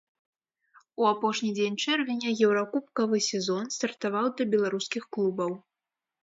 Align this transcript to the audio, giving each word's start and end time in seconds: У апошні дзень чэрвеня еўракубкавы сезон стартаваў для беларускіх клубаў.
У 1.01 1.05
апошні 1.09 1.49
дзень 1.57 1.77
чэрвеня 1.83 2.29
еўракубкавы 2.47 3.21
сезон 3.29 3.69
стартаваў 3.77 4.31
для 4.41 4.49
беларускіх 4.55 5.03
клубаў. 5.17 5.51